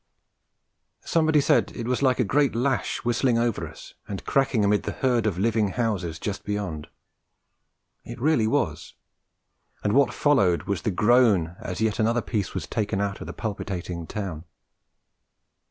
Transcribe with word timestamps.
Somebody 1.05 1.39
said 1.41 1.71
it 1.75 1.85
was 1.87 2.01
like 2.01 2.19
a 2.19 2.23
great 2.23 2.55
lash 2.55 3.05
whistling 3.05 3.37
over 3.37 3.67
us 3.67 3.93
and 4.07 4.25
cracking 4.25 4.65
amid 4.65 4.81
the 4.81 4.93
herd 4.93 5.27
of 5.27 5.37
living 5.37 5.67
houses 5.73 6.17
just 6.17 6.43
beyond. 6.43 6.87
It 8.03 8.19
really 8.19 8.47
was; 8.47 8.95
and 9.83 9.93
what 9.93 10.11
followed 10.11 10.63
was 10.63 10.81
the 10.81 10.89
groan 10.89 11.55
as 11.59 11.81
yet 11.81 11.99
another 11.99 12.23
piece 12.23 12.55
was 12.55 12.65
taken 12.65 12.99
out 12.99 13.21
of 13.21 13.27
the 13.27 13.31
palpitating 13.33 14.07
town. 14.07 14.45